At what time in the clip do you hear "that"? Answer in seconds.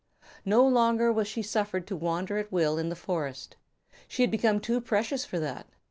5.39-5.67